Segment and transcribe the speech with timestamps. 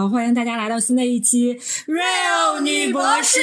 [0.00, 1.54] 好，欢迎大家来到新的一期
[1.86, 3.38] Real 女博士。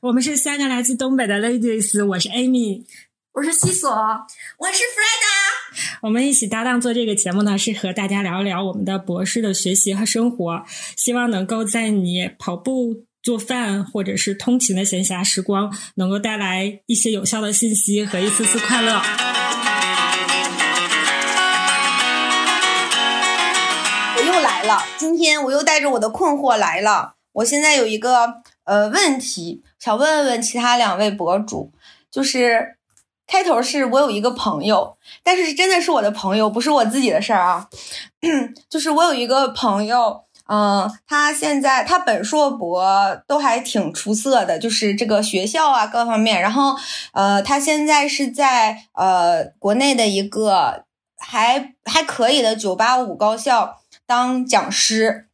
[0.00, 2.84] 我们是三个来自东北的 ladies，我是 Amy，
[3.32, 5.98] 我是西索，我是 Freda。
[6.02, 10.62] 我们一起搭档做这个节目呢，是和大家聊一聊我们的博士的学习和生活，
[10.96, 19.02] 希望能够在你跑步、做饭或者是通勤的闲暇时光，能够带来一些有效的信息和一丝丝快乐。
[24.98, 27.14] 今天我又带着我的困惑来了。
[27.32, 31.72] 我现在有一个呃问题，想问问其他两位博主，
[32.10, 32.76] 就是
[33.26, 37.68] 开头是我有一个朋友，但是真的是我的朋友，不是我自己的事儿啊。
[38.68, 46.38] 就是我有一个朋友，嗯，他现在他本硕博都还挺出色的，就是这个学校啊各方面。
[46.42, 46.76] 然后
[47.14, 50.84] 呃，他现在是在呃国内的一个
[51.16, 53.78] 还还可以的九八五高校。
[54.12, 55.28] 当讲师，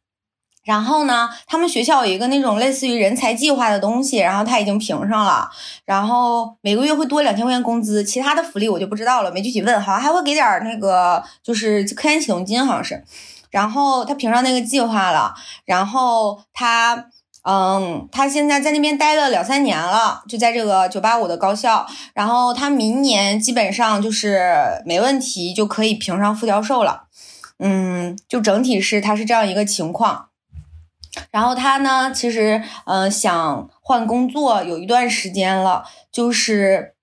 [0.63, 5.51] 然后呢，他们学校有一个那种类似于人才计划的东西，然后他已经评上了，
[5.83, 13.03] 然后每个月会多两千块钱工资，其他的福利我就不知道了，没具体问，好像还会给点那个就是科研启动金，好像是。
[13.51, 15.35] 然后他评上那个计划了，
[15.65, 17.07] 然后他，
[17.43, 27.08] 嗯，他现在在那边待了两三年了，就在这个九八五的高校，然后他明年基本上就是没问题就可以评上副教授了。
[27.61, 30.29] 嗯，就整体是他是这样一个情况，
[31.29, 36.95] 然后他呢，其实嗯想换工作有一段时间了，就是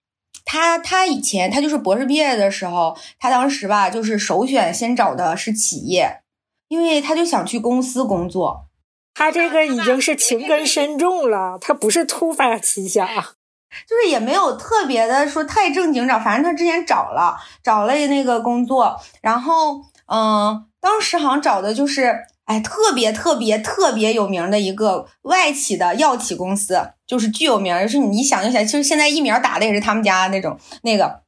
[0.46, 6.22] 他他以前他就是博士毕业的时候，他当时吧就是首选先找的是企业，
[6.68, 8.68] 因为他就想去公司工作。
[9.12, 19.82] 他这个已经是情根深重了，他不是突发奇想，就是也没有特别的说太正经找，反正他之前找了找了那个工作，然后。
[20.12, 31.20] 嗯，当时好像找的就是，哎，特别特别特别有名的一个外企的药企公司，就是巨有名，就是你想就想，其实现在疫苗打的也是他们家那种那个，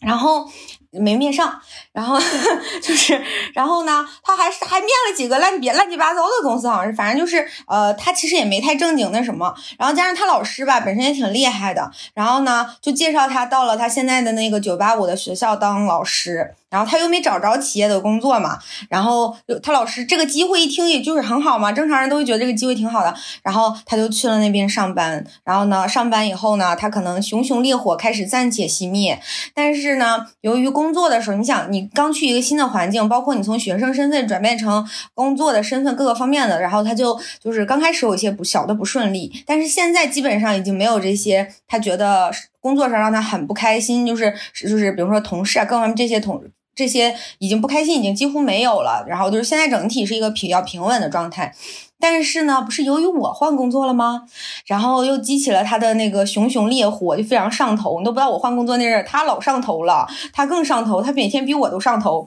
[0.00, 0.48] 然后。
[0.94, 1.58] 没面上，
[1.94, 2.20] 然后
[2.82, 3.18] 就是，
[3.54, 29.20] 然后呢，他还是还面了几个乱别乱七八糟的公司，好像是，反正就是，呃，他其实也没太正经那什么，然后加上他老师吧，本身也挺厉害的，然后呢，就介绍他到了他现在的那个九八五的学校当老师，然后他又没找着企业的工作嘛，然后他老师这个机会一听，也就是很好嘛，正常人都会觉得这个机会挺好的，然后他就去了那边上班，然后呢，上班以后呢，他可能熊熊烈火开始暂且熄灭，
[29.52, 46.42] 但是呢，由于工作的时候，你想，你刚去一个新的环境，包括你从学生身份转变成工作的身份，各个方面的，然后他就就是刚开始有一些不小的不顺利，但是现在基本上已经没有这些，他觉得工作上让他很不开心，就是就是比如说同事啊，各方面这些同
[46.82, 51.54] 这些已经不开心，已经几乎没有了，然后就是现在整体是一个比较平稳的状态。
[52.00, 54.24] 但是呢，不是由于我换工作了吗？
[54.66, 58.00] 然后又激起了他的那个熊熊烈火，就非常上头。
[58.00, 62.26] 你都不知道我换工作那阵儿，他老上头了，他更上头，他每天比我都上头。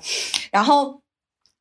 [0.52, 1.02] 然后。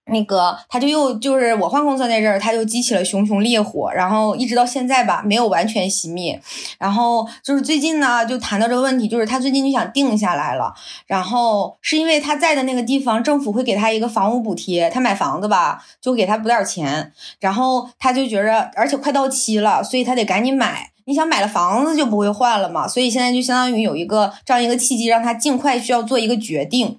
[0.06, 6.38] 那个，他就又就是我换工作那阵儿，他就激起了熊熊烈火，然后一直到现在吧，没有完全熄灭。
[6.78, 10.74] 然后就是最近呢，就谈到这个问题，就是他最近就想定下来了。
[11.06, 17.10] 然后是因为他在的那个地方，政府会给他一个房屋补贴，他买房子吧，就给他补点钱。
[17.40, 20.90] 然后他就觉着，而且快到期了，所以他得赶紧买。
[21.06, 26.98] 你想买了房子就不会换了嘛，所以现在就相当于有一个这样一个契机，让他尽快需要做一个决定。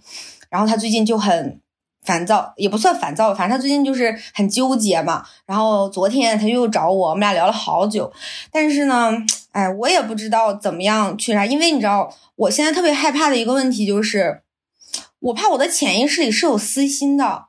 [0.49, 1.59] 然后他最近就很。
[2.05, 5.25] 烦躁也不算烦躁，反正他最近就是很纠结嘛。
[5.45, 8.13] 然后昨天他又找我，我们俩聊了好久。
[8.51, 9.11] 但是呢，
[9.51, 14.43] 哎，我也不知道怎么样去啥，因为你知道，我现在特别害怕的一个问题就是，
[15.19, 17.47] 我怕我的潜意识里是有私心的，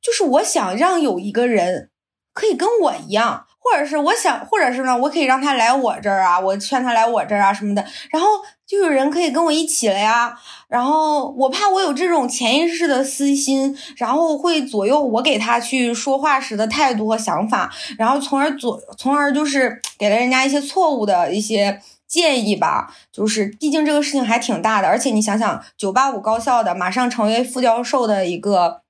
[0.00, 1.90] 就是我想让有一个人
[2.32, 3.46] 可以跟我一样。
[3.62, 8.26] 或者是我想，或者是呢，我可以让他来我这儿啊，我劝他来我这儿啊什么的，然后
[8.66, 10.36] 就有人可以跟我一起了呀。
[10.66, 22.92] 然后我怕我有这种潜意识的私心，然后会左右我给他去说话时的态度和想法，然后从而左，从而就是给了人家一些错误的一些建议吧。
[23.12, 28.82] 就是毕竟这个事情还挺大的，而且你想想，九八五高校的马上成为副教授的一个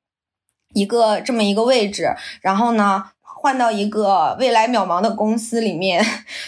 [0.72, 3.10] 一个这么一个位置，然后呢？
[3.42, 6.06] 换到一个未来渺茫的公司里面，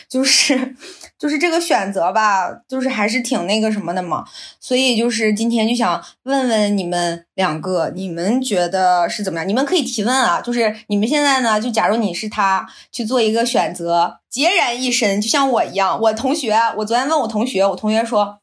[0.08, 0.76] 就是
[1.18, 4.24] 就是这个选择吧，就是还是挺那个什么的嘛。
[4.60, 9.48] 所以就是今天就想问问你们两个，你们觉得是怎么样？
[9.48, 10.40] 你们可以提问啊。
[10.40, 16.00] 就是你们现在呢，就假如你是他去做一个选择，孑然一身，就像我一样。
[16.00, 18.38] 我同学，我昨天问我同学，我同学说，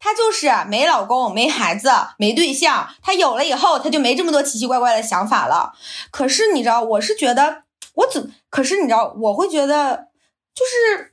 [0.00, 2.88] 她就是没老公、没孩子、没对象。
[3.02, 5.72] 她有了以后，她就没这么多奇奇怪怪的想法了。
[6.10, 8.32] 可是你知道，我是觉得我怎？
[8.48, 10.08] 可是你知道，我会觉得
[10.54, 11.12] 就是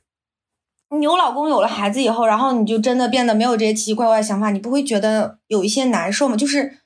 [0.98, 6.36] 你有老公、有了孩子以后，然后你就真的变得没有这些奇奇怪怪的想法，你不会觉得有一些难受吗？
[6.36, 6.78] 就是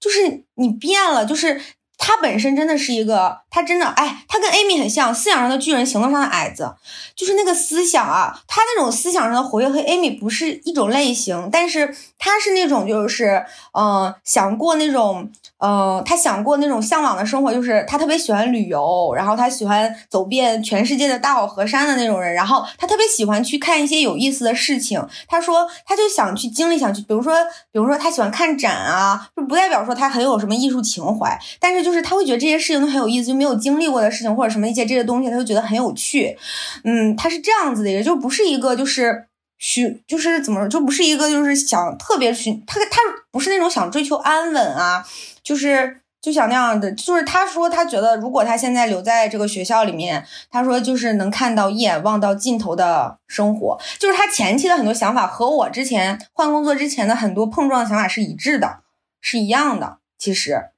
[0.00, 1.60] 就是你变了，就是。
[2.06, 6.74] 他本身真的是一个，他真的，哎，他跟 Amy 很像，思想上的巨人，行动上的矮子，
[7.16, 15.30] 就是那个思想啊，他那种思想上的活跃和 Amy 不是一种类型，但是他是那种就是，嗯，想过那种。
[15.58, 25.02] 嗯，他想过那种向往的生活，就是他特别喜欢旅游，然后他喜欢走遍全世界的大好河山的那种人，然后他特别喜欢去看一些有意思的事情。
[25.26, 27.32] 他说，他就想去经历，想去，比如说，
[27.72, 36.36] 比如说他喜欢看展啊，就不代表说他很有什么艺术情怀，但是就是就是他会觉得这些事情都很有意思，就没有经历过的事情或者什么一些这些东西，他就觉得很有趣。
[36.82, 39.26] 嗯，他是这样子的，也就不是一个就是。
[39.56, 43.00] 需就是怎么说，就不是一个就是想特别寻他他
[43.30, 45.06] 不是那种想追求安稳啊，
[45.42, 58.80] 就是就想那样的，就是他说他觉得如果他现在留在这个学校里面，他说就是能看到一眼望到尽头的生活，就是他前期的很多想法和我之前换工作之前的很多碰撞想法是一致的，
[59.22, 60.73] 是一样的，其实。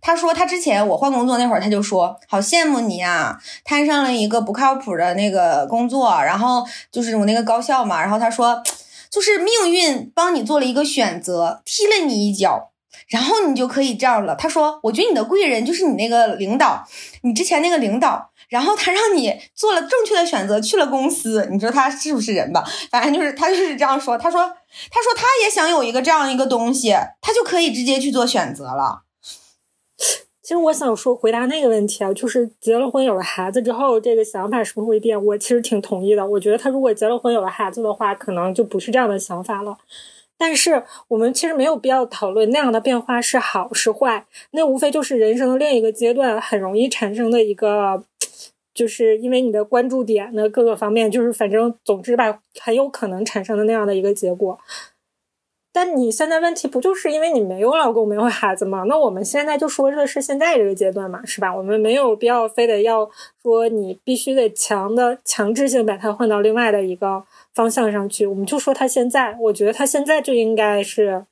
[0.00, 8.62] 他说，他之前我换工作那会儿，他就说好羡慕你啊，摊上了一个不靠谱的那个工作，然后就是我那个高校嘛，然后他说，
[9.10, 12.70] 就是命运帮你做了一个选择，踢了你一脚，
[13.08, 14.34] 然后你就可以这样了。
[14.36, 16.86] 他说，我觉得你的贵人就是你那个领导，
[17.22, 22.64] 你之前那个领导，然后他让你做了正确的选择，去了公司，你说他是不是人吧？
[22.90, 24.16] 反正就是他就是这样说。
[24.16, 29.02] 他说，他说他也想有一个这样一个东西，他就可以直接去做选择了。
[30.48, 35.22] 其实我想说，回答那个问题啊，就是结了婚有了孩子之后，这个想法是不是会变？
[35.22, 36.26] 我其实挺同意的。
[36.26, 39.76] 我觉得他如果结了婚有了孩子的话，可能就不是这样的想法了。
[40.38, 48.02] 但是我们其实没有必要讨论那样的变化是好是坏，那无非就是人生的另一个阶段很容易产生的一个，
[48.72, 54.58] 就是因为你的关注点的各个方面，就是反正总之吧，很有可能产生的那样的一个结果。
[55.80, 58.82] 但你现在问题不就是因为你没有老公没有孩子吗？
[58.88, 61.54] 那我们现在就说的是现在这个阶段嘛，是吧？
[61.54, 63.08] 我们没有必要非得要
[63.44, 67.22] 说你必须得强的强制性把它换到另外的一个
[67.54, 68.26] 方向上去。
[68.26, 71.24] 我们就说他现在，我觉得他现在就应该是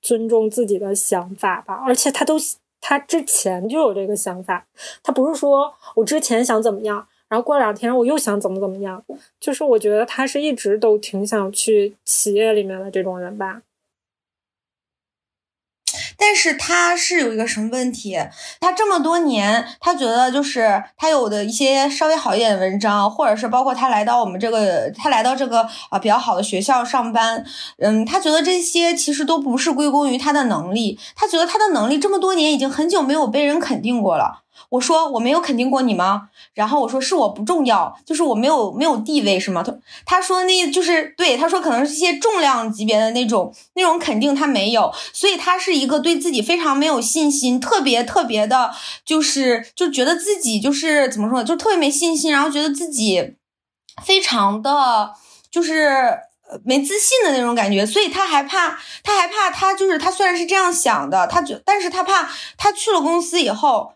[0.00, 1.84] 尊重自己的想法吧。
[1.86, 2.38] 而且他都
[2.80, 4.64] 他之前就有这个想法，
[5.02, 7.06] 他不是说我之前想怎么样。
[7.34, 9.02] 然后过两天我又想怎么怎么样，
[9.40, 13.62] 就是我觉得他是一直都挺想去企业里面的这种人吧。
[16.16, 18.16] 但是他是有一个什么问题？
[18.60, 27.44] 他这么多年，他觉得就是他有的一些稍微好一点的文章，或者是包括他来到我们这个，他来到这个啊比较好的学校上班，
[27.78, 34.43] 嗯，他觉得这些其实都不是归功于他的能力，他觉得他的能力这么多年已经很久没有被人肯定过了。
[34.70, 36.28] 我说我没有肯定过你吗？
[36.54, 39.62] 然后我说是我不重要，就是我没有没有地位是吗？
[39.62, 39.74] 他
[40.06, 48.72] 他说那就是对，他说可能是一些重量级别的那种那种肯定他没有，所以他是一个对自己非常没有信心，特别特别的，
[49.04, 53.36] 就是就觉得自己就是怎么说呢，就特别没信心，然后觉得自己
[54.04, 55.12] 非常的
[55.50, 56.18] 就是
[56.64, 63.92] 没自信的那种感觉，所以他还怕，他还怕他就是他虽然是这样想的，他觉但是他怕他去了公司以后。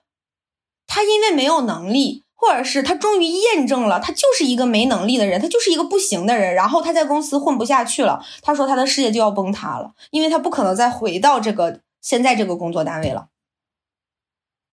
[0.89, 8.25] 他因为没有能力，或者是他终于验证了他就是一个没能力的人，他就是一个不行的人，然后他在公司混不下去了。
[8.43, 13.27] 他说他的事业就要崩塌了，因为他不可能再回到这个现在这个工作单位了。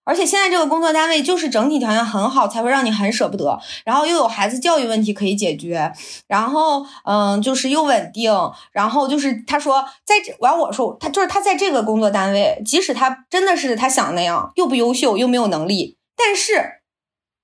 [0.05, 3.57] 而且现在这个工作单位就是整体条件很好，才会让你很舍不得。
[3.85, 5.93] 然后又有孩子教育问题可以解决，
[6.27, 8.33] 然后嗯，就是又稳定。
[8.73, 15.97] 然后就是他说在这完我说他就是他在这个工作单位，即使他真的是他想那样，又不优秀又没有能力。
[16.23, 16.79] 但是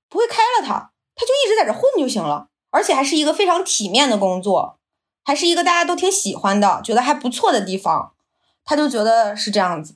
[0.08, 4.80] 不会开了他，他就一直在这混就行了，而且还是一个非常体面的工作，
[5.26, 8.14] 还是一个大家都挺喜欢的，觉得还不错的地方，
[8.64, 9.96] 他就觉得是这样子。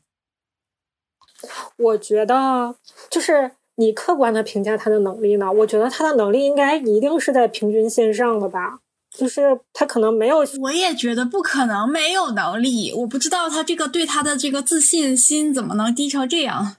[1.77, 2.75] 我觉得
[3.09, 16.77] 就是你客观的评价他的能力呢，我觉得他的能力应该一定是在平均线上的吧，就是他可能没有，我也觉得不可能没有能力，我不知道他这个对他的这个自信心怎么能低成这样。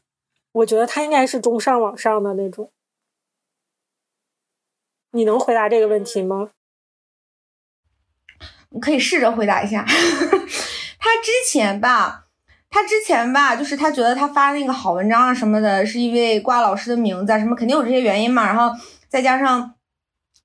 [0.55, 2.71] 我觉得他应该是中上往上的那种，
[5.11, 6.51] 你能回答这个问题吗？
[8.71, 9.85] 你可以试着回答一下。
[10.99, 12.27] 他之前吧，
[12.71, 18.47] 他之前吧，就是他觉得他发那个好文章啊什么的，是因为挂老师的名字啊，什么肯定有这些原因嘛。
[18.47, 18.71] 然后
[19.09, 19.75] 再加上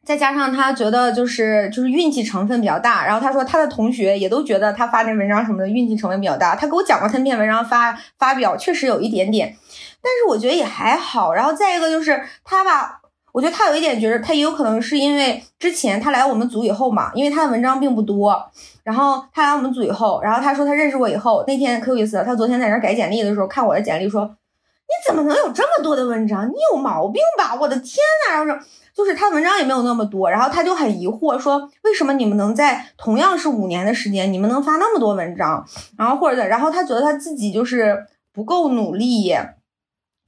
[0.04, 6.56] 再加上他觉得就是就是运气成分比较大，然后他说他的同学也都觉得他发那文章什么的运气成分比较大。
[6.56, 9.58] 他给我讲过他那篇文章发发表确实有一点点，
[10.02, 11.34] 但是我觉得也还好。
[11.34, 13.02] 然后再一个就是他吧，
[13.32, 18.50] 我觉得他有一点觉得他也有可能是因为之前他来我们组以后嘛，因为他的文章并不多。
[18.84, 22.24] 然后他来我们组以后，然后他说他认识我以后，那天可有意思了。
[22.24, 26.48] 他昨天在那改简历的时候看我的简历说：“你怎么能有这么多的文章？
[26.50, 27.56] 你有毛病吧？
[27.60, 28.60] 我的天呐！”然后说。
[28.92, 35.66] 就是他文章也没有那么多，然后他就很疑惑说，为什么你们能在同样是五年的时间，你们能发那么多文章？
[35.98, 37.98] 然后或者，然后他觉得他自己就是
[38.34, 39.34] 不够努力，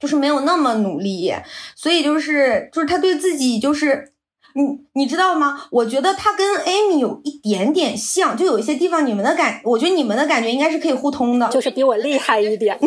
[0.02, 1.32] 就是没有那么努力，
[1.76, 4.11] 所以就是就是他对自己就是。
[4.54, 5.64] 你你知道吗？
[5.70, 12.78] 我觉得他跟 Amy 有一点点像，就有一些地方你们的感，我觉得你们的感觉应该是可以互通的，就是比我厉害一点，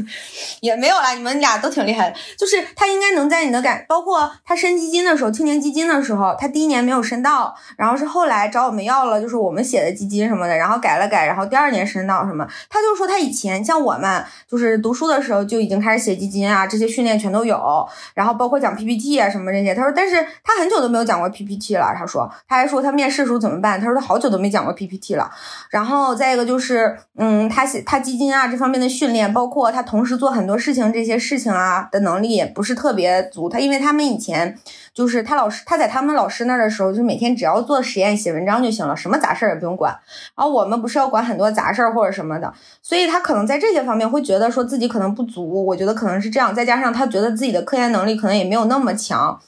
[0.60, 2.16] 也没有啦，你们俩都挺厉害的。
[2.38, 12.48] 就是他应该能在你的感，包括他申基金的时候，青年基金的时候，他第一年没有申到，然后是后来找我们要了，就是我们写的基金什么的，然后改了改，然后第二年申到什么。
[12.70, 19.74] 他就说他以前像我们，就是读书的时候就已经开始写基金啊，这些训练全都有，然后包括讲 PPT 啊什么这些。
[19.74, 21.09] 他说，但是他很久都没有。
[21.10, 23.80] 讲过 PPT 了，他说，他还说他面试时候怎么办？
[23.80, 25.28] 他说他好久都没讲过 PPT 了。
[25.68, 33.48] 然后再一个就是，嗯，他写他基金啊这方面的训练，包括他同时做很多事情这些事情啊的能力也不是特别足。
[33.48, 34.56] 他因为他们以前
[34.94, 39.92] 就是他老师他在他们老师那儿的时候，就每天只要做实验写文章就行了，什么杂事儿也不用管。
[40.36, 45.66] 然后我们不是要管很多杂事儿或者什么的，所以他可能在这些方面会觉得说自己可能不足。
[45.66, 49.40] 我觉得可能是这样，再加上他觉得自己的科研能力可能也没有那么强。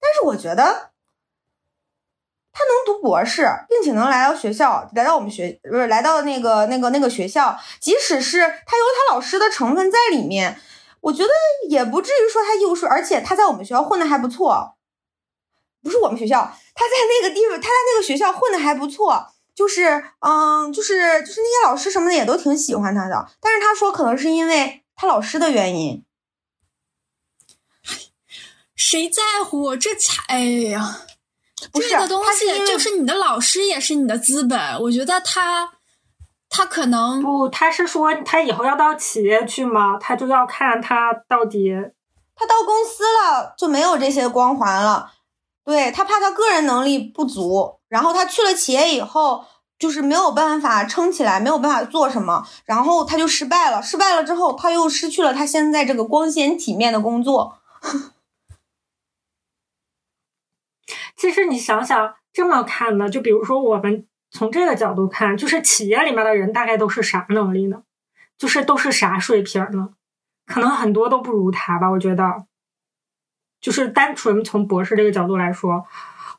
[0.00, 0.87] 但是我觉得。
[2.58, 10.60] 他能读博士，并且能来到学校，来到我们学不是来到那个那个那个学校，即使是他有他老师的成分在里面，
[11.02, 11.28] 我觉得
[11.68, 14.74] 也不至于说他优秀，而且他在我们学校混的还不错，
[15.84, 26.04] 不是我们学校，他在那个地方，他在那个学校混的还不错，就是嗯，就是就是那些老师什么的也都挺喜欢他的，但是他说可能是因为他老师的原因，
[28.74, 31.02] 谁在乎这才哎呀。
[31.72, 35.70] 这个东西就是你的老师也是你的资本，我觉得他
[36.48, 39.98] 他可能不，他是说他以后要到企业去吗？
[40.00, 41.72] 他就要看他到底，
[42.34, 45.12] 他到公司了就没有这些光环了。
[45.64, 49.44] 对他怕他个人能力不足，然后他去了企业以后
[49.78, 53.82] 就是没有办法撑起来，没有办法做什么，然后他就失败了。
[53.82, 57.58] 失败了之后，他又失去了他现在这个光鲜体面的工作。
[61.18, 67.82] 其实你想想，这么看呢，就比如说我们从这个角度看，就是企业里面的人大概都是啥能力呢？
[68.38, 69.90] 就是都是啥水平呢？
[70.46, 71.90] 可能很多都不如他吧。
[71.90, 72.44] 我觉得，
[73.60, 75.84] 就是单纯从博士这个角度来说，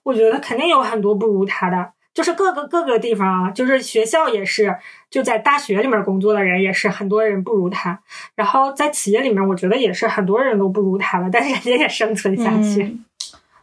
[0.04, 1.92] 我觉得肯定有很多不如他的。
[2.14, 4.76] 就是各个各个地方啊，就是学校也是，
[5.10, 8.02] 就在大学里面工作的人也是很多人不如他。
[8.36, 12.98] 然后在企业里面，我觉得也是很多人都不如他了，但是人家也生存下去。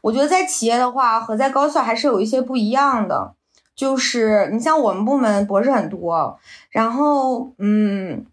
[0.06, 3.34] 我觉得在企业的话和在高校还是有一些不一样的，
[3.75, 6.38] 就是你像我们部门博士很多，
[6.70, 8.25] 然后嗯，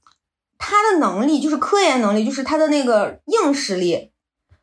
[0.60, 4.12] 他的能力就是科研能力，就是他的那个硬实力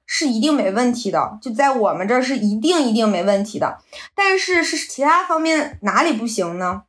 [0.07, 3.79] 是一定没问题的，就在我们这儿是一定一定没问题的。
[4.15, 6.85] 但是是其他方面哪里不行呢？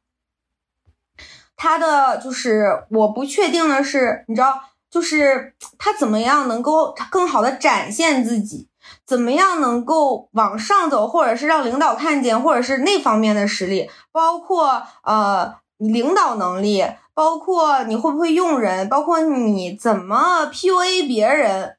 [1.55, 4.61] 他的就是我不确定的是，你知道，
[4.91, 8.67] 就是他怎么样能够更好的展现自己。
[9.05, 21.77] 怎么样能够往上走，或者是让领导看见，或者是那方面的实力，包括呃领导能力，包括你会不会用人，包括你怎么 PUA 别人，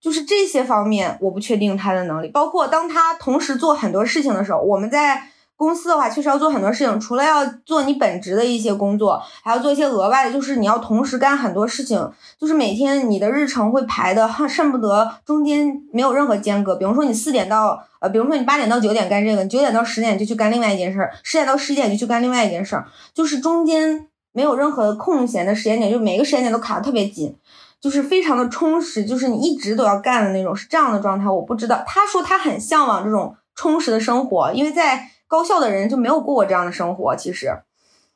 [0.00, 2.28] 就是这些方面，我不确定他的能力。
[2.28, 5.28] 包括当他同时做很多事情的时候，我们在。
[5.56, 16.74] 公司的话，确实要做很多事情，除了要做你本职的一些工作，还要做一些额外的，就是你要同时干很多事情，就是每天你的日程会排的，恨不得中间没有任何间隔。
[16.74, 27.36] 比如说你四点到，呃，比如说你八点到九点干这个，你九点到十点就去干另外一件事儿，十点到十一点就去干另外一件事儿，就是中间没有任何空闲的时间点，就每个时间点都卡的特别紧，
[27.80, 31.30] 就是非常的充实，就是你一直都要干的那种，是这样的状态。
[31.30, 35.11] 我不知道，他说他很向往这种充实的生活，因为在。
[35.32, 37.62] 高校的人就没有过过这样的生活，其实，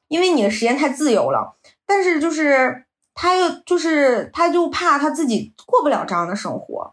[0.09, 1.57] 因为你的时间太自由了。
[1.87, 6.93] 但是就是他又就是他就怕他自己过不了这样的生活，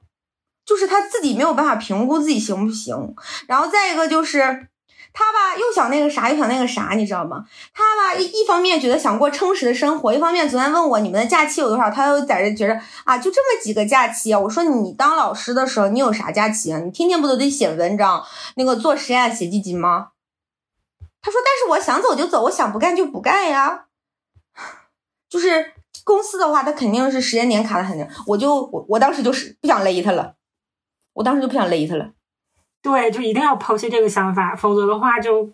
[0.65, 3.13] 就是他自己没有办法评估自己行不行。
[3.49, 4.39] 然后再一个就是
[5.11, 7.43] 他吧又想那个啥，又想那个啥，你知道吗？
[7.73, 14.39] 他吧一一方面觉得想过充实的生活，一方面昨天问我你们的假期有多少，他又在这觉着啊就这么几个假期啊。
[14.39, 16.79] 我说你当老师的时候你有啥假期啊？
[16.79, 18.23] 你天天不都得写文章，
[18.55, 20.12] 那个做实验写基金吗？
[21.23, 23.85] 他说，但是我想走就走，我想不干就不干呀。
[25.29, 30.35] 就是公司的话，他肯定是时间点卡的很紧，我就我我当时就是不想勒他了，
[31.13, 32.11] 我当时就不想勒他了。
[32.81, 35.53] 对，就一定要抛弃这个想法，否则的话就，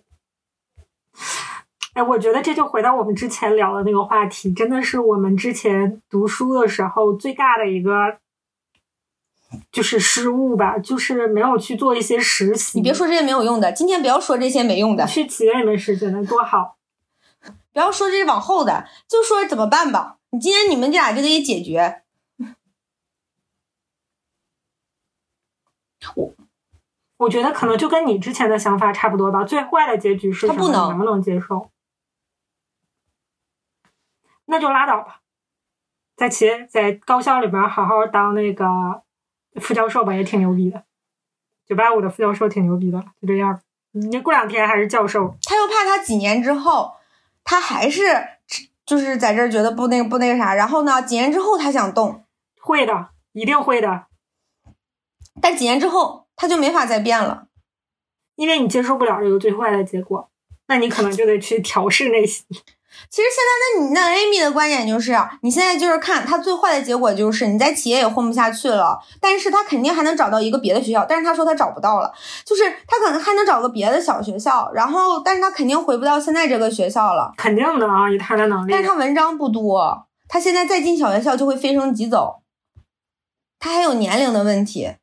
[1.94, 7.92] 哎，我觉得这就回到我们之前聊的那个话题，真的是我们之前读书的时候最大的一个
[9.72, 12.78] 就是失误吧，就是没有去做一些实习。
[12.78, 16.78] 你别说这些没有用的，今天不要说这些没用的，去企业里面实习能多好。
[17.72, 20.18] 不要说这是往后的，就说怎么办吧。
[20.32, 22.04] 你今天你们俩就得解决。
[26.16, 26.34] 我
[27.18, 29.44] 我觉得可能就跟你之前的想法差不多吧。
[29.44, 30.70] 最坏的结局是什么？
[30.72, 31.70] 能不能接受？
[34.46, 35.22] 那就拉倒吧，
[36.16, 39.04] 在企业在高校里边好好当那个
[39.56, 40.84] 副教授吧，也挺牛逼的。
[41.66, 43.62] 九八五的副教授挺牛逼的，就这样。
[43.92, 45.36] 你过两天还是教授。
[45.44, 46.94] 他又怕他几年之后。
[47.42, 48.04] 他还是
[48.86, 52.26] 就是在这儿觉得不那个不那个啥，然后呢，几年之后他想动，
[52.62, 54.06] 会的，一定会的。
[55.42, 57.48] 但几年之后他就没法再变了，
[58.36, 60.30] 因为你接受不了这个最坏的结果，
[60.68, 62.46] 那你可能就得去调试内心。
[63.10, 72.14] 其实现在，那你那 Amy 的观点就是，你现在就是看他最坏的结果就是你在企业也混不下去了，但是他肯定还能找到一个别的学校，但是他说他找不到了，
[72.46, 82.42] 就是他可能还能找个别的小学校，然后但是他肯定回不到现在这个学校了，肯定的啊，以他的能力，但是他文章不多，他现在再进小学校就会飞升即走，
[83.60, 84.96] 他还有年龄的问题，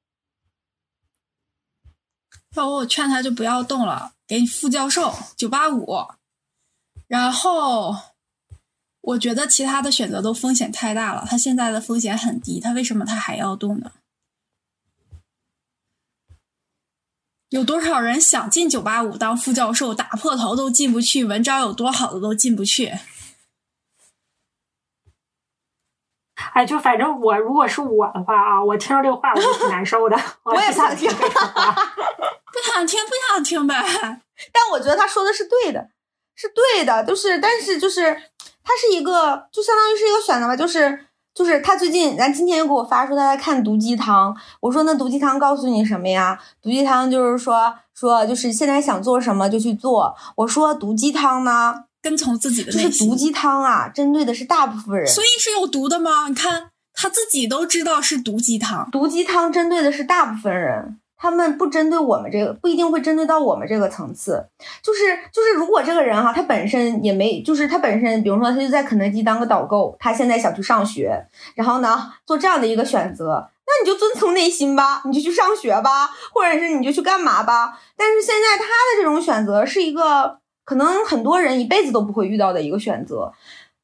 [2.54, 6.06] 要我劝他就不要动了，给你副教授九八五。
[7.08, 7.94] 然后，
[9.00, 11.24] 我觉得其他的选择都风险太大了。
[11.28, 13.92] 他现在的风险很低，他为什么他还要动呢？
[17.50, 21.24] 有多少人想进九八五当副教授，打破头都进不去？
[21.24, 22.92] 文章有多好的都进不去？
[26.52, 30.16] 哎，就反正我如果是我的话啊，我听着这个话我就挺难受的。
[30.42, 33.74] 我也不想听这话， 不想听，不想听呗。
[34.52, 35.90] 但我觉得他说的是对的。
[36.36, 38.14] 是对的，就是，但是就是，
[38.62, 46.38] 他是一个，就相当于是一个选择吧，就是，就是他最近，咱今天又给我发说他在看毒鸡汤，我说那毒鸡汤告诉你什么呀？
[46.62, 50.14] 毒鸡汤就是说说就是现在想做什么就去做。
[50.36, 56.28] 我说毒鸡汤呢，跟从自己的就是毒鸡汤啊，针对的是大部分人，所以是有毒的吗？
[56.28, 60.98] 你看他自己都知道是毒鸡汤，毒鸡汤针对的是大部分人。
[61.18, 64.46] 他们不针对我们这个，不一定会针对到我们这个层次。
[64.82, 77.80] 就是就是，如果这个人哈，他本身也没，就是他本身，比如说他就在肯德基当个导购，他现在想去上学，然后呢做这样的一个选择，那你就遵从内心吧，你就去上学吧，或者是你就去干嘛吧。
[77.96, 83.32] 但是现在他的这种选择是一个可能很多人一辈子都不会遇到的一个选择，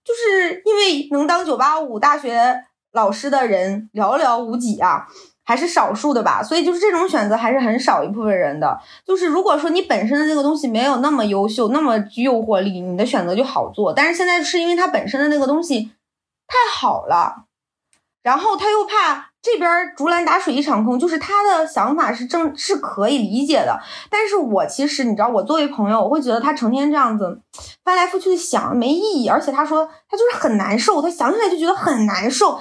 [0.04, 5.06] 就是因为能当九八五大学老师的人寥寥无几啊。
[5.52, 8.80] 还是少数的吧，所以就是这种选择还是很少一部分人的。
[9.06, 13.92] 就是如果说你本身的那个东西没有那么优秀，那么具诱惑力，你的选择就好做。
[13.92, 15.90] 但是现在是因为它本身的那个东西
[16.46, 17.44] 太好了，
[18.22, 23.78] 然后他又怕这边竹篮打水一场空，就是他的想法是正是可以理解的。
[24.08, 27.42] 但是我其实你知道，我作为朋友，我会觉得他成天这样子
[27.84, 32.58] 翻来覆去的想没意义，而且他说他就是很难受，他想起来就觉得很难受。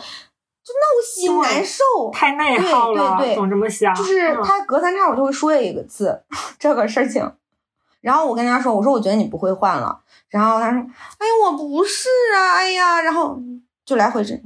[0.64, 3.94] 就闹心难受，太内耗了，对对对，总这么想。
[3.96, 6.24] 就是他隔三差五就会说一个字
[6.60, 7.32] 这个事情，
[8.00, 13.40] 然后我跟他说，我说我觉得你不会换了，然后他说，哎呀我不是啊，哎呀，然后
[13.84, 14.40] 就来回这。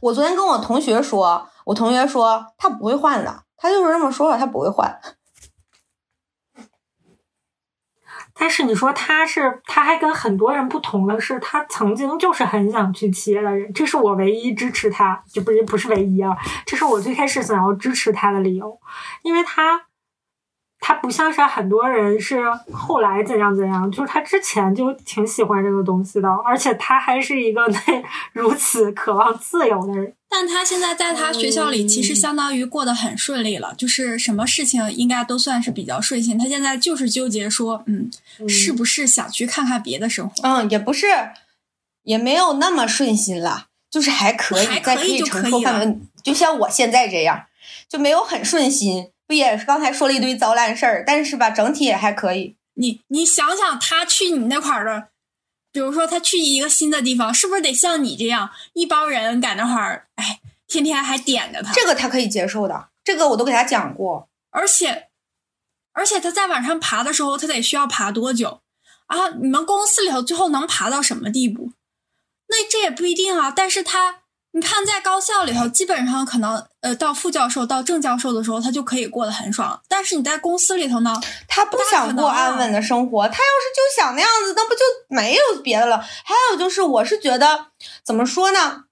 [0.00, 5.00] 我昨天跟我同学说，我同学说他不会换的，他就是这么说了，他不会换。
[8.38, 18.78] 但是你说他是，他还跟很多人不同的是，他曾经就是很想去企业的人，这是我唯一支持他，就不是不是唯一啊，这是我最开始想要支持他的理由，
[19.22, 19.86] 因为他。
[20.88, 30.14] 他不像是很多人是后来怎样怎样，就是他之前就挺喜欢这个东西的，而且他还是一个那 如此渴望自由的人。
[30.28, 36.38] 但他现在在他学校里，其实相当于过得很顺利了，就是什么事情应该都算是比较顺心。
[36.38, 38.08] 他现在就是纠结说，嗯，
[38.48, 40.34] 是不是想去看看别的生活？
[40.44, 41.08] 嗯，也不是，
[42.04, 47.46] 也没有那么顺心了，就是还可以，在可以承受范围，就像我现在这样，
[47.88, 49.08] 就没有很顺心。
[49.26, 52.56] 不也是刚才说了一堆糟烂事儿，但是吧，整体也还可以。
[52.74, 55.08] 你你想想，他去你那块儿的，
[55.72, 61.72] 比如说他去一个新的地方，是不是得像你这样一帮人在那块儿，哎，天天还点着他？
[61.72, 64.28] 这个他可以接受的，这个我都给他讲过。
[64.50, 65.08] 而且，
[65.92, 68.60] 而且他在往上爬的时候，他得需要爬多久
[69.06, 69.30] 啊？
[69.40, 71.72] 你们公司里头最后能爬到什么地步？
[72.48, 73.50] 那这也不一定啊。
[73.50, 74.20] 但是他。
[74.56, 79.78] 你看，在高校里头，基本上可能，呃，到副教授、到正教授的时候，他就可以过得很爽。
[79.86, 81.14] 但是你在公司里头呢，
[81.46, 83.44] 他不想过安稳的生活，他要是
[83.76, 85.98] 就想那样子，那不就没有别的了？
[85.98, 87.66] 还有就是，我是觉得，
[88.02, 88.84] 怎么说呢？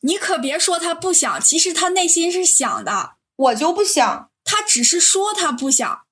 [0.00, 3.12] 你可别说他不想，其实他内心是想的。
[3.36, 6.02] 我就不想，他只是说他不想。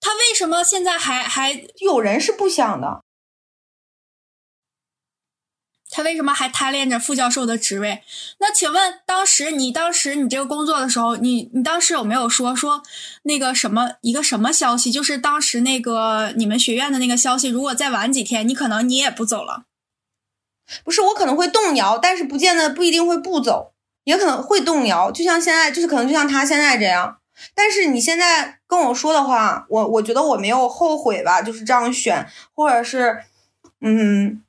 [0.00, 3.03] 他为什么现在还还有人是不想的？
[5.96, 8.02] 他为什么还贪恋着副教授的职位？
[8.40, 12.82] 那请问，当时你当时你这个工作的时候，你你当时有没有说说
[13.22, 14.90] 那个什么一个什么消息？
[14.90, 19.66] 就是当时那个你们学院的那个消息，如果再晚几天，你可能你也不走了。
[20.82, 25.12] 不是，我可能会动摇，但是不见得不一定会不走，也可能会动摇。
[25.12, 27.18] 就像现在，就是可能就像他现在这样。
[27.54, 33.22] 但是你现在跟我说的话，我我觉得我没有后悔吧，就是这样选，或者是
[33.80, 34.42] 嗯。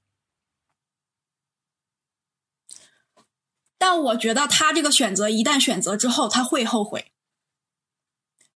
[3.78, 7.12] 但我觉得他这个选择一旦选择之后，他会后悔，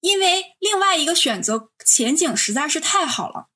[0.01, 3.49] 因为另外一个选择前景实在是太好了。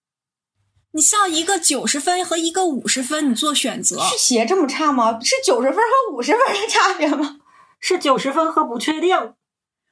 [0.92, 5.20] 你像一个九十分和一个五十分，你做选择，是鞋这么差吗？
[5.20, 7.38] 是九十分和五十分的差别吗？
[7.78, 9.34] 是九十分和不确定，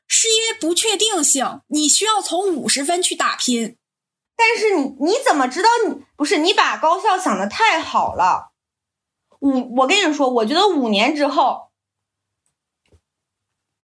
[0.08, 3.76] 是因为不确定性，你需要从五十分去打拼。
[4.36, 8.52] 但是你你怎么知道你不是你把高校想的太好了？
[9.40, 11.68] 五，我跟你说，我觉得五年之后。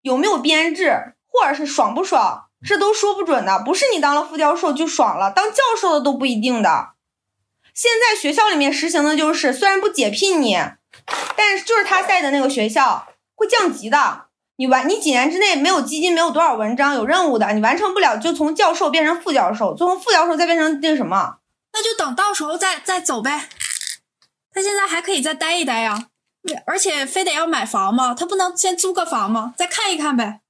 [0.03, 3.63] 有没有编制，或者是爽不爽，这都说不准的。
[3.65, 6.95] 不是你当了副教授就爽了，当教授的都不一定的。
[7.73, 10.59] 现在学校里面实行的就是，虽然不解聘你，
[11.37, 14.27] 但是就是他在的那个学校会降级的。
[14.57, 21.37] 你完，你几年之内没有基金，没有多少文章，有任务的，你完成不了，就从教授变成副教授，从副教授再变成那什么，
[21.73, 23.49] 那就等到时候再再走呗。
[24.53, 26.09] 他现在还可以再待一待呀。
[26.67, 28.15] 而且非得要买房吗？
[28.15, 29.55] 他不能先租个房吗？
[29.57, 30.41] 再看一看呗。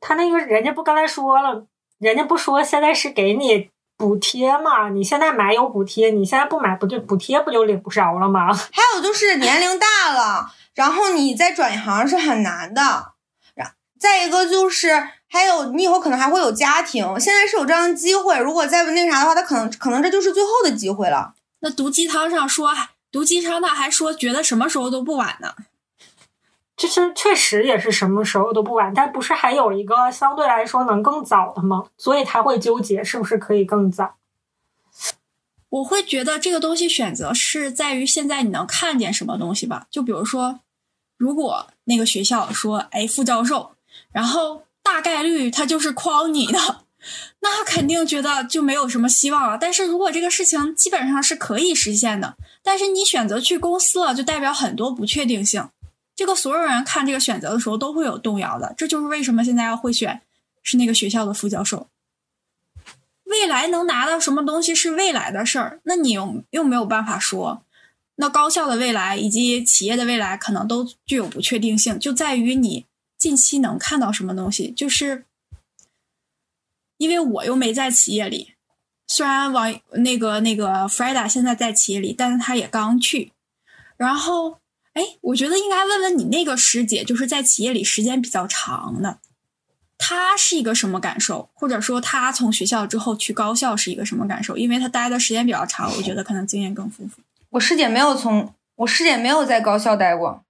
[0.00, 1.66] 他那个人家不刚才说了，
[1.98, 4.90] 人家不说现在是给你补贴吗？
[4.90, 8.52] 你现在买有补贴，你现在不买不就补贴不就领不着了吗？
[8.54, 13.14] 还有就是年龄大了，然后你再转行是很难的。
[13.54, 21.34] 然再一个就是还有你以后可能还会有家庭，现在是有这样的机会，如果再不那啥的话，他可能可能这就是最后的机会了。
[21.58, 22.70] 那毒鸡汤上说，
[23.10, 25.56] 毒鸡汤他还说觉得什么时候都不晚呢。
[26.76, 31.84] 其实确实也是什么时候都不晚，但不是还有一个相对来说能更早的吗？
[31.98, 34.14] 所以他会纠结是不是可以更早。
[35.70, 39.88] 我会觉得这个东西选择是在于现在你能看见什么东西吧？
[39.90, 40.60] 就比如说，
[41.16, 43.72] 如果那个学校说，哎，副教授，
[44.12, 46.84] 然后大概率他就是诓你的。
[47.40, 49.58] 那他肯定觉得就没有什么希望了。
[49.60, 55.68] 但是如果这个事情基本上是可以实现的，但是你选择去公司了，就代表很多不确定性。
[56.16, 58.72] 这个所有人看这个选择的时候都会有动摇的。
[58.78, 60.22] 这就是为什么现在要会选
[60.62, 61.88] 是那个学校的副教授。
[63.24, 67.62] 未来能拿到什么东西是未来的事儿，那你又又没有办法说。
[68.16, 72.86] 那高校的未来以及企业的未来可能都具有不确定性，就在于你
[73.24, 75.24] 近期能看到什么东西，就是。
[76.96, 78.54] 因为我又没在企业里，
[79.08, 83.32] 虽然王那个那个 Freda 现在在企业里，但是他也刚去。
[83.96, 84.60] 然后，
[84.92, 89.18] 哎，我觉得应该问问你那个师姐，就是在企业里时间比较长的，
[89.98, 91.50] 她是一个什么感受？
[91.52, 94.56] 或者说，她从学校之后去高校是一个什么感受？
[94.56, 97.20] 因为她待的时间比较长，我觉得可能经验更丰富。
[97.50, 100.44] 我师姐没有从，我师姐没有在高校待过。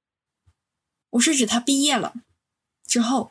[1.11, 2.13] 我是指她毕业了
[2.87, 3.31] 之后。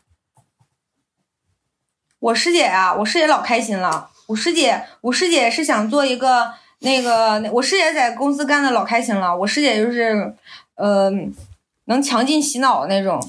[2.19, 4.09] 我师姐呀，我师姐老开心了。
[4.27, 9.37] 我师姐，我师姐是想做一个那个，我师姐在公司干的老开心了。
[9.37, 10.33] 我师姐就是，
[10.75, 11.11] 呃，
[11.85, 13.19] 能强劲洗脑那种，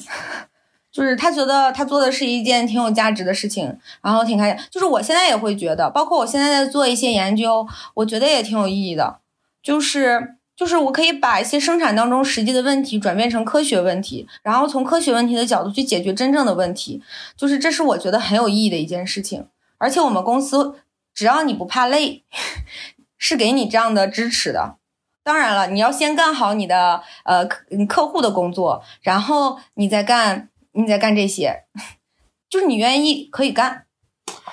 [0.93, 4.65] 就是她觉得她做的是一件挺有价值的事情，然后挺开心。
[4.71, 9.19] 就是我现在也会觉得，包括我现在在做一些研究，我觉得也挺有意义的，
[9.61, 10.37] 就是。
[10.57, 17.03] 就是我可以把一些生产当中实际的问题转变成科学问题，然后从科学问题的角度去解决真正的问题。
[17.37, 19.49] 就是这是我觉得很有意义的一件事情。
[19.79, 20.77] 而且我们公司
[21.13, 22.25] 只要你不怕累，
[23.19, 24.77] 是给你这样的支持的。
[25.23, 31.65] 当然了，你要先干好你的呃客客户的工作，然后你再干你再干这些，
[32.49, 33.87] 就是你愿意可以干，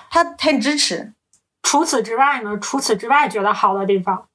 [0.10, 1.14] 他他支持。
[1.62, 2.58] 除此之外呢？
[2.60, 4.28] 除此之外，觉得好的地方，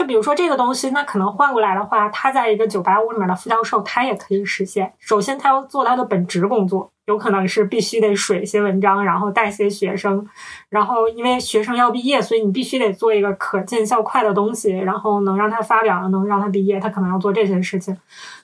[0.00, 4.90] 就比如说这个东西，那可能换过来的话，他在一个九八五里面的副教授，他也可以实现。
[4.98, 10.26] 首先，他要做他的本职工作，有可能是必须得水一些文章，然后带些学生，
[10.70, 17.94] 然后因为学生要毕业，所以你必须得做一个可见效快的东西，然后能让他发表，能让他毕业，他可能要做这些事情。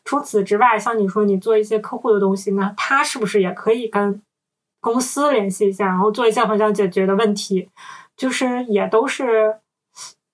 [0.04, 4.20] 除此之外，像你说你做一些客户的东西，那他是不是也可以跟
[4.82, 7.70] 公司联系一下，然后做一些很想解决的问题？
[8.14, 9.56] 就是也都是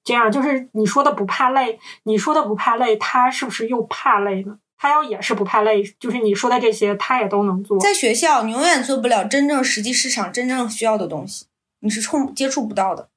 [0.05, 4.59] 这样，就是你说的不怕累，你说的不怕累，他是不是又怕累呢？
[4.77, 7.79] 他要也是不怕累，就是你说的这些，他也都能做。
[7.79, 11.47] 在学校，你永远做不了真正实际市场真正需要的东西，
[11.81, 13.09] 你是冲接触不到的。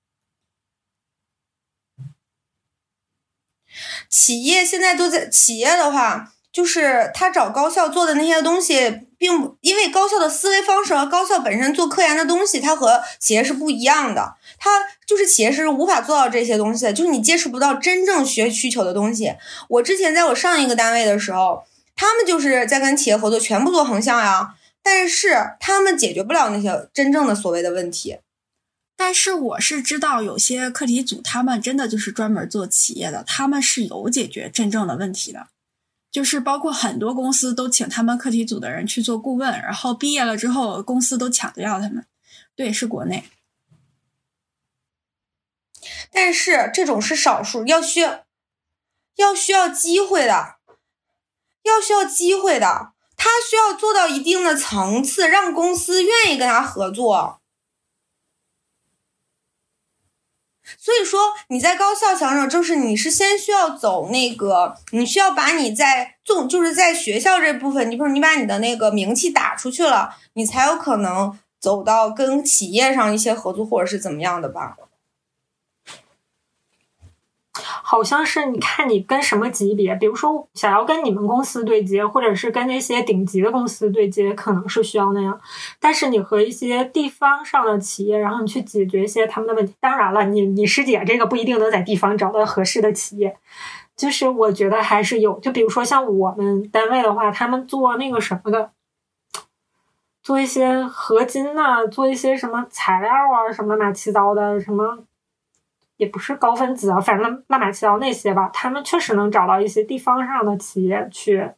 [4.10, 6.32] 企业现在都在企业的话。
[6.56, 14.36] 就是他找高校做的那些东西，并不因为高校的思维方式和高校本身做科研的东西，它和企业是不一样的。
[14.58, 14.70] 它
[15.06, 19.34] 就是企业是无法做到这些东西的，就是你接触不到真正学需求的东西。
[19.70, 21.64] 我之前在我上一个单位的时候，
[21.96, 28.18] 他们就是在跟企业合作，全部做横向呀，但是他们解决不了那些真正的所谓的问题。
[28.98, 35.48] 但是我是知道有些课题组，他们真的就是专门做企业的，他们是有解决真正的问题的。
[36.16, 42.06] 就是包括很多公司都请他们课题组的人去做顾问，然后毕业了之后，公司都抢着要他们。
[42.56, 43.26] 对，是国内，
[46.10, 48.24] 但是这种是少数，要需要
[49.18, 50.56] 要需要机会的，
[51.64, 57.42] 要需要机会的，他需要做到一定的层次，让公司愿意跟他合作。
[60.78, 74.76] 所以说你在高校想想，就是你是先需要走那个，你需要把你在纵就是在学校这部分，你比如你把你的那个名气打出去了，你才有可能走到跟企业上一些合作或者是怎么样的吧。
[77.58, 85.40] 好像是你看你跟什么级别，比如说想要跟你们公司对接，或者是跟那些顶级的公司对接，可能是需要那样。
[85.80, 89.74] 但是你和一些地方上的企业，然后你去解决一些他们的问题。
[89.80, 93.38] 当然了，你你师姐这个不一定能在地方找到合适的企业。
[93.96, 98.72] 就是我觉得还是有，就比如说像我们单位的话，他们做那个什么的，
[100.22, 105.06] 做一些合金呐，做一些什么材料啊，什么乱七八糟的什么。
[105.98, 111.52] 也不是高分子啊，反正乱七八糟那些吧，他们确实能找到一些地方上的企业去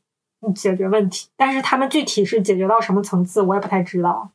[0.55, 4.29] 解决问题，但是他们具体是解决到什么层次，我也不太知道。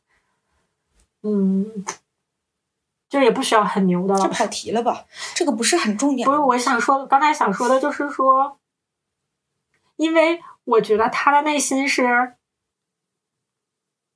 [1.21, 1.85] 嗯，
[3.07, 4.13] 就也不需要很牛的。
[4.15, 5.05] 这跑题了吧？
[5.33, 6.27] 这个不是很重点。
[6.27, 8.59] 不是，我想说，刚才想说的就是说，
[9.95, 12.33] 因为我觉得他的内心是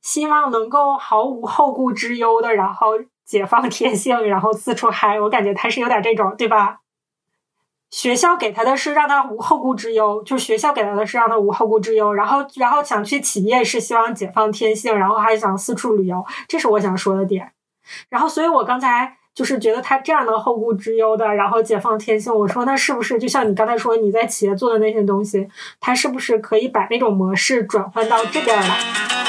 [0.02, 2.88] 希望能够毫无后顾之忧的，然后。
[3.28, 6.80] 解放天性，然后四处嗨，我感觉他是有点这种，对吧？
[7.90, 17.52] 学校给他的是让他无后顾之忧，就是学校给他的是让他无后顾之忧，然后然后想去企业是希望解放天性，然后还想四处旅游，这是我想说的点。
[18.10, 25.48] 然后，所以我刚才就是觉得他这样的后顾之忧的，然后解放天性，我说那是不是就像你刚才说你在企业做的那些东西，
[25.80, 29.27] 他是不是可以把那种模式转换到这边来？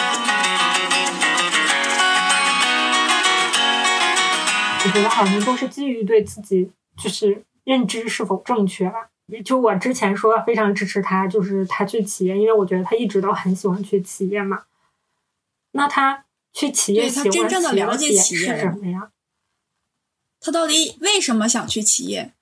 [4.85, 9.11] 我觉得好像都是基于对自己就是认知是否正确吧。
[9.45, 14.63] 就我之前说非常支持他，就是他去企业，因为我觉得他一直都很喜欢去企业嘛。
[15.73, 19.11] 那他去企业，他真正的了解企业是什么呀？
[20.41, 22.33] 他到底为什么想去企业？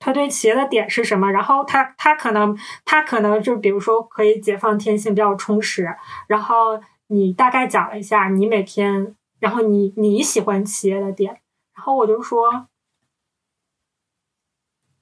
[0.00, 1.30] 他对企业的点是什么？
[1.30, 5.94] 然后他他可能他可能就比如说可以解放天性比较充实。
[6.26, 11.40] 然后你大概讲了一下你每天，然后你你喜欢企业的点。
[11.80, 12.66] 然后我就说，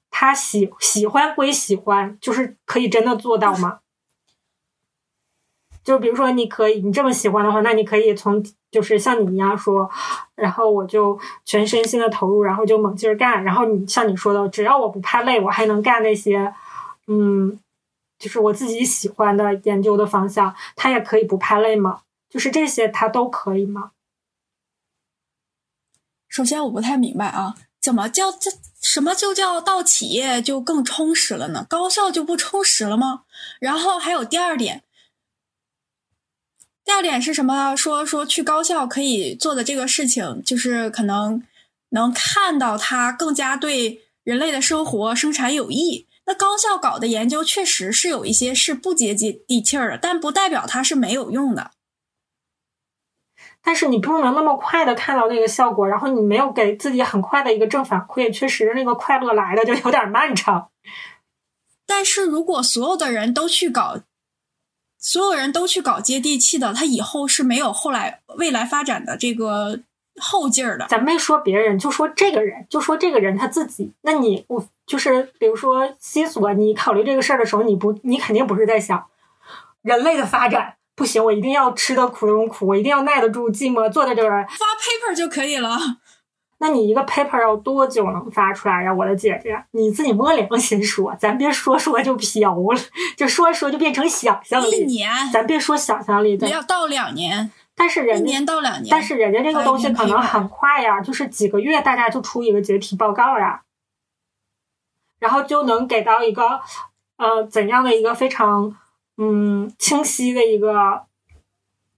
[0.09, 3.79] 他喜喜欢归喜欢，就是可以真的做到吗？
[5.83, 9.89] 就比如说，你可以你这么喜欢的话，那你可以从就是像你一样说，
[10.35, 13.43] 然后我就全身心的投入，然后就猛劲儿干。
[13.43, 16.53] 然后你像你说的，只要我不怕累，我还能干那些，
[17.07, 17.59] 嗯，
[18.17, 22.03] 就是我自己喜欢的研究的方向，他也可以不怕累吗？
[22.29, 23.91] 就是这些他都可以吗？
[26.39, 28.49] 首先，我不太明白啊，怎么叫这
[28.81, 31.65] 什么就叫到企业就更充实了呢？
[31.67, 33.23] 高校就不充实了吗？
[33.59, 34.83] 然后还有第二点，
[36.85, 37.75] 第二点是什么？
[37.75, 41.43] 说说去高校可以做的这个事情，就是可能
[41.89, 46.07] 能看到它更加对人类的生活生产有益。
[46.25, 51.71] 那高校搞的研究确实是有一些是不接地地气儿的，但不代表它是没有用的。
[53.69, 60.69] 但是你不能那么快的看到那个效果，然后你没有给自己很快的一个正反馈，确实那个快乐来的就有点漫长。
[61.85, 63.99] 但是如果所有的人都去搞，
[64.97, 69.79] 所有人都去搞接地气的，他以后是没有后来未来发展的这个
[70.19, 70.87] 后劲儿的。
[70.87, 73.93] 咱没说别人，就说这个人，就说这个人他自己。
[74.01, 79.05] 那你我就是比如说西索，你考虑这个事儿的时候，你不，你肯定不是在想
[79.83, 85.77] 人类的发展不行，我一定要吃的苦中苦，我一定要耐得住寂寞，坐在这儿发 paper 就可以了。
[86.57, 89.63] 那你一个 paper 要多久能发出来呀，我的姐姐？
[89.71, 92.81] 你自己摸良心说，咱别说说就飘了，
[93.15, 94.81] 就说说就变成想象力。
[94.81, 97.49] 一年，咱别说想象力，要到两年。
[97.73, 103.61] 但是人一年到两年，但是人家这个东西可能很快呀，就是几个月大家就出一个解题报告呀，
[105.19, 106.59] 然后就能给到一个
[107.15, 108.75] 呃怎样的一个非常
[109.21, 111.03] 嗯清晰的一个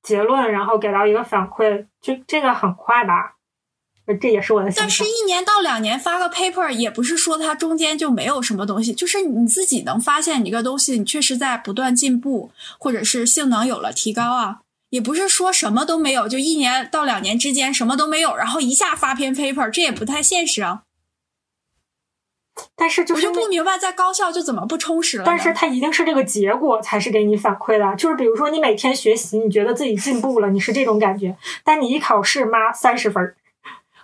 [0.01, 3.35] 结论，然后给到一个反馈，就这个很快吧。
[4.19, 4.81] 这也是我的想法。
[4.81, 14.61] 但是，一年到两年发个 paper，也不是说它中间就没有什么东西，就是你自己能发现一个东西，你确实在不断进步，或者是性能有了提高啊。
[14.89, 20.81] 也不是说什么都没有，就一年到两年之间什么都没有，然后一下发篇 paper，这也不太现实啊。
[22.81, 25.23] 但是就是，我就不明白，在高校就怎么不充实了？
[25.23, 27.95] 但是，它一定是这个结果才是给你反馈的。
[27.95, 31.35] 就是比如说，你每天学习，你觉得自己进步了，你是这种感觉。
[31.63, 33.35] 但你一考试，妈三十分。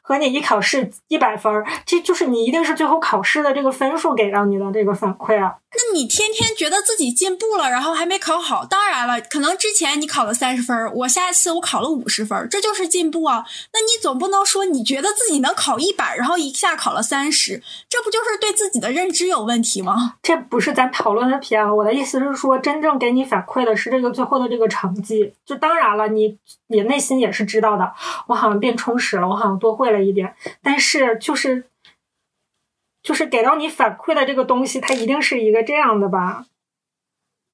[0.07, 5.57] 和你一考试一百分儿，这就是你一定是最后考试的这个分数给到你的这个反馈啊。
[5.73, 13.43] 那你天天觉得自己进步了，然后还没考好，当然了，可能之前你考了三十分，我下一次我考了五十分，这就是进步啊。
[13.73, 20.15] 那你总不能说你觉得自己能考一百，然后一下考了三十，这不就是对自己的认知有问题吗？
[20.23, 21.75] 这不是咱讨论的偏了。
[21.75, 25.33] 我的意思是说，真正给你反馈的是这个最后的这个成绩。
[25.45, 26.37] 就当然了，你
[26.67, 27.93] 你内心也是知道的，
[28.27, 30.03] 我好像变充实了，我好像多会了。
[30.03, 31.69] 一点，但是就是
[33.01, 36.45] 就是给到你反馈的这个东西，它一定是一个这样的吧？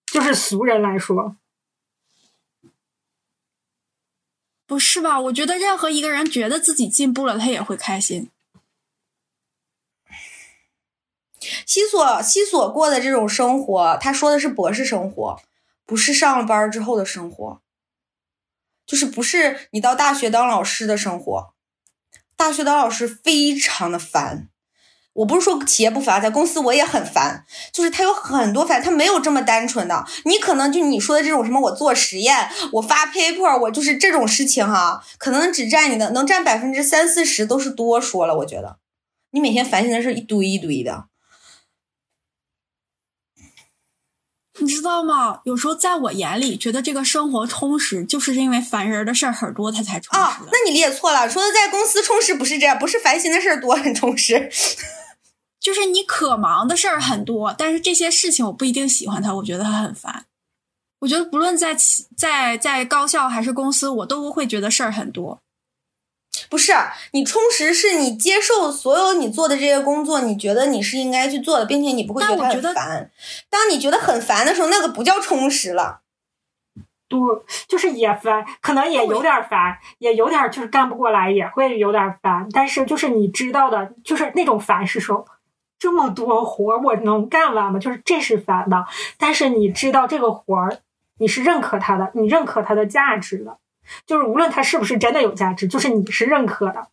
[0.06, 1.36] 就是俗人来说，
[4.68, 5.20] 不是吧？
[5.20, 8.30] 我觉得任何一个人觉得自己进步了，他也会开心。
[11.66, 15.42] 西索西索过的这种生活，他说的是博士生活，
[15.86, 17.60] 不是上了班之后的生活，
[18.94, 21.56] 就是不是你到大学当老师的生活。
[22.38, 24.50] 大学当老师非常的烦，
[25.14, 30.06] 我不是说企业不烦，在公司我也很烦，就是他有很多烦，他没有这么单纯的。
[30.26, 38.38] 你可能就你说的这种什么，我做实验，我发 paper，我就是这种事情哈，可能只占你的能占百分之三四十都是多说了。
[38.38, 38.78] 我觉得
[39.32, 41.06] 你每天烦心的事一堆一堆的。
[44.60, 45.42] 你知道吗？
[45.46, 50.42] 有时候在我眼里，觉得这个生活充实，就是因为烦人的事儿很多，他才充实。
[50.52, 54.52] 那你理解错了，说的在公司充实不是这样，不是烦心的事儿多很充实，
[55.60, 60.26] 就是你可忙的事儿很多，但是这些事情我不一定喜欢它，我觉得它很烦。
[61.00, 61.76] 我觉得不论在
[62.16, 65.43] 在在高校还是公司，我都会觉得事儿很多。
[66.50, 66.74] 不是
[67.12, 73.12] 你充实，是你接受所有你做的这些工作，你觉得你是应该去做的，并且你不会觉得很烦。
[73.50, 76.02] 当你觉得很烦的时候，那个不叫充实了。
[77.08, 77.20] 对，
[77.68, 82.48] 就是也烦，可能也有点烦，也有点就是干不过来，也会有点烦。
[82.52, 85.26] 但是就是你知道的，就是那种烦是说
[85.78, 87.78] 这么多活我能干完吗？
[87.78, 88.86] 就是这是烦的。
[89.20, 90.80] 但是你知道这个活儿，
[91.20, 93.58] 你是认可它的，你认可它的价值的。
[94.06, 96.88] 就是无论它是不是真的有价值，就是你是认可的，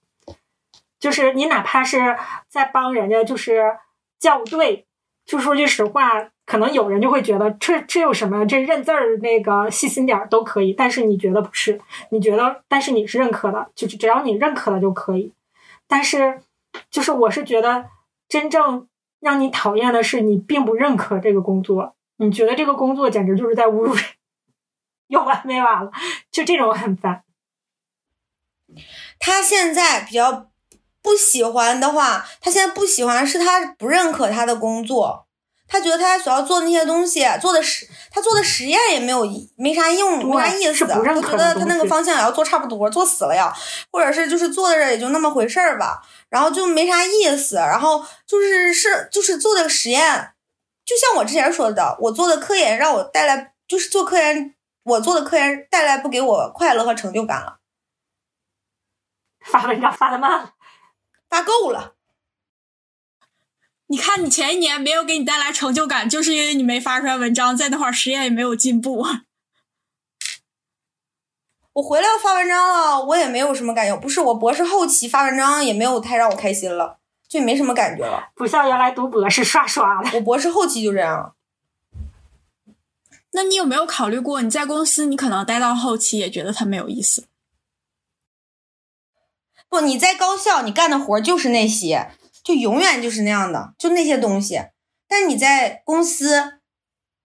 [0.98, 2.16] 就是你哪怕是
[2.48, 3.76] 在帮人家就是
[4.18, 4.87] 校对，
[5.24, 8.44] 就说句实话，可能有人就会觉得这这有什么？
[8.44, 11.81] 这认字儿那个细心点儿都可以，但是你觉得不是？
[12.11, 15.33] 你觉得，但是你是认可的，就是只要你认可了就可以。
[15.87, 16.40] 但是
[16.90, 17.87] 就是我是觉得，
[18.29, 18.87] 真正
[19.20, 24.05] 让你讨厌的是你并不认可这个工作，你觉得这个工作简直就是在侮辱人。
[25.11, 25.90] 有完没完了？
[26.30, 27.24] 就这种很烦。
[29.18, 30.46] 他现在比较
[31.02, 35.26] 不喜欢的话，他现在不喜欢是他不认可他的工作，
[35.66, 40.86] 他觉得他所要做那些东西做的实，他做的实验也没有没啥用，没啥意思。
[40.86, 43.52] 他觉得他那个方向也要做差不多，做死了要，
[43.90, 47.56] 或者是就是做的也就那么回事儿吧，然后就没啥意思。
[47.56, 50.30] 然后就是是就是做的实验，
[50.86, 54.54] 就像我之前说的，我做的科研让我带来就是做科研。
[54.83, 57.61] 我做的科研带来不给我快乐和成就感了。
[59.41, 60.55] 发文章发的慢了，
[61.28, 61.95] 发够了。
[63.87, 69.05] 你看，你前一年没有给你带来成就感，就是因为你没发出来文章，在那会儿实验也没有进步。
[71.74, 73.97] 我回来发文章了，我也没有什么感觉。
[73.97, 78.31] 不是我博士后期发文章也没有太让我开心了，就没什么感觉了。
[78.35, 80.11] 不像原来读博士刷刷的。
[80.14, 81.35] 我博士后期就这样。
[83.33, 87.26] 那你有没有考虑过，你在公司你可能待到后期也觉得它没有意思？
[89.68, 92.11] 不，你在高校你干的活就是那些，
[92.43, 94.61] 就永远就是那样的，就那些东西。
[95.07, 96.61] 但你在公司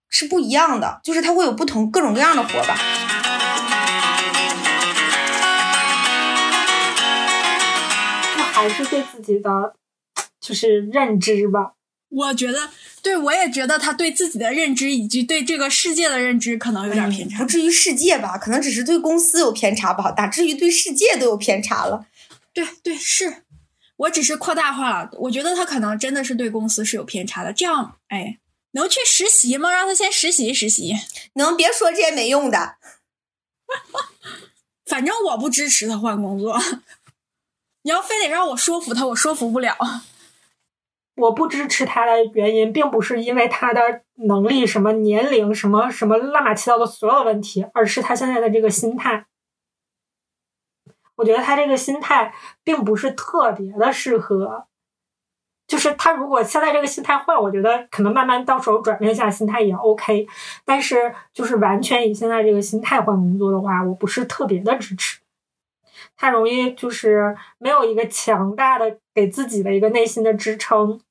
[0.08, 2.76] 是不一样的，就是它会有不同各种各样的活吧。
[8.54, 9.76] 还是对自己的
[10.40, 11.74] 就是认知吧。
[12.16, 12.70] 我觉得，
[13.02, 17.40] 对我也觉得他对自己的认知以及对这个世界的认知可能有点偏差。
[17.40, 22.06] 不至于世界吧，可能只是对公司有偏差吧，哪至于对世界都有偏差了？
[22.54, 23.44] 对对，是
[23.98, 25.10] 我只是扩大化了。
[25.14, 27.52] 我觉得他可能真的是对公司是有偏差的。
[27.52, 28.38] 这样，哎，
[28.72, 29.70] 能去实习吗？
[29.72, 30.94] 让他先实习实习。
[31.34, 32.78] 能别说这些没用的。
[34.86, 36.58] 反正我不支持他换工作。
[37.84, 39.76] 你要非得让我说服他，我说服不了。
[41.16, 49.26] 我不支持他的原因，并不是因为他的能力、什么年龄、什么什么乱七八糟的所有问题，而是他现在的这个心态。
[51.16, 54.68] 我觉得他这个心态并不是特别的适合。
[55.68, 60.28] 就是他如果现在这个心态换，我觉得可能慢慢到时候转变一下心态也 OK。
[60.64, 65.22] 但是就是完全以现在这个心态换工作的话，我不是特别的支持。
[66.18, 71.02] 他容易就是没有一个强大的给自己的一个内心的支撑。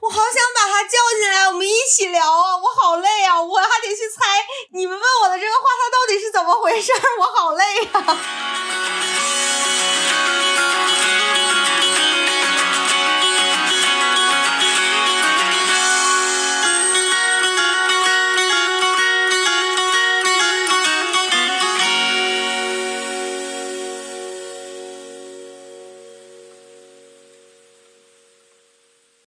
[0.00, 2.56] 我好想把他叫进来，我们一起聊啊！
[2.56, 6.92] 我好累啊，我还得去猜你们问我的这个话，他到底是怎么回事？
[7.18, 9.05] 我好累啊！